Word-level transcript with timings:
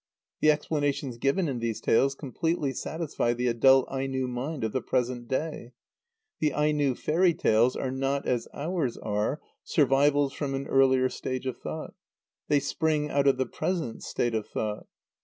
The 0.39 0.49
explanations 0.49 1.17
given 1.19 1.47
in 1.47 1.59
these 1.59 1.79
tales 1.79 2.15
completely 2.15 2.73
satisfy 2.73 3.33
the 3.35 3.45
adult 3.45 3.85
Aino 3.91 4.25
mind 4.25 4.63
of 4.63 4.71
the 4.71 4.81
present 4.81 5.27
day. 5.27 5.73
The 6.39 6.53
Aino 6.55 6.95
fairy 6.95 7.35
tales 7.35 7.75
are 7.75 7.91
not, 7.91 8.25
as 8.25 8.47
ours 8.51 8.97
are, 8.97 9.39
survivals 9.63 10.33
from 10.33 10.55
an 10.55 10.65
earlier 10.65 11.07
stage 11.07 11.45
of 11.45 11.59
thought. 11.59 11.93
They 12.47 12.59
spring 12.59 13.11
out 13.11 13.27
of 13.27 13.37
the 13.37 13.45
present 13.45 14.01
state 14.01 14.33
of 14.33 14.47
thought. 14.47 14.87